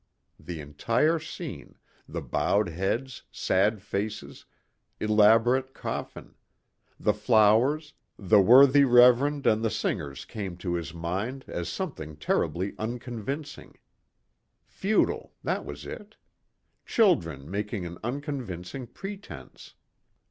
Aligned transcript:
The 0.39 0.59
entire 0.61 1.19
scene, 1.19 1.75
the 2.09 2.23
bowed 2.23 2.69
heads, 2.69 3.21
sad 3.31 3.83
faces, 3.83 4.45
elaborate 4.99 5.75
coffin; 5.75 6.33
the 6.99 7.13
flowers, 7.13 7.93
the 8.17 8.41
worthy 8.41 8.83
reverend 8.83 9.45
and 9.45 9.63
the 9.63 9.69
singers 9.69 10.25
came 10.25 10.57
to 10.57 10.73
his 10.73 10.91
mind 10.91 11.45
as 11.47 11.69
something 11.69 12.15
terribly 12.17 12.73
unconvincing. 12.79 13.77
Futile, 14.65 15.35
that 15.43 15.65
was 15.65 15.85
it. 15.85 16.15
Children 16.83 17.47
making 17.51 17.85
an 17.85 17.99
unconvincing 18.03 18.87
pretense. 18.87 19.75